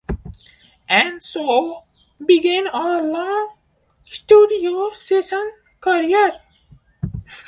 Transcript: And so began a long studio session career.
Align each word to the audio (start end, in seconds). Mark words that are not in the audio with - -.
And 0.89 1.21
so 1.21 1.83
began 2.25 2.65
a 2.65 3.03
long 3.03 3.53
studio 4.09 4.89
session 4.95 5.51
career. 5.79 6.41